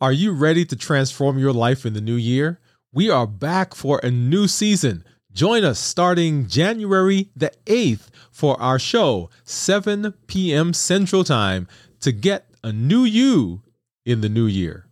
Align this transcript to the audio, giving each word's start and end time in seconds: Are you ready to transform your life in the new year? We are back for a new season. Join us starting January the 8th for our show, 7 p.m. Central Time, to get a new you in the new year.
Are 0.00 0.12
you 0.12 0.30
ready 0.30 0.64
to 0.64 0.76
transform 0.76 1.40
your 1.40 1.52
life 1.52 1.84
in 1.84 1.92
the 1.92 2.00
new 2.00 2.14
year? 2.14 2.60
We 2.92 3.10
are 3.10 3.26
back 3.26 3.74
for 3.74 3.98
a 4.04 4.12
new 4.12 4.46
season. 4.46 5.02
Join 5.32 5.64
us 5.64 5.80
starting 5.80 6.46
January 6.46 7.30
the 7.34 7.50
8th 7.66 8.08
for 8.30 8.60
our 8.62 8.78
show, 8.78 9.28
7 9.42 10.14
p.m. 10.28 10.72
Central 10.72 11.24
Time, 11.24 11.66
to 11.98 12.12
get 12.12 12.46
a 12.62 12.72
new 12.72 13.02
you 13.02 13.62
in 14.06 14.20
the 14.20 14.28
new 14.28 14.46
year. 14.46 14.87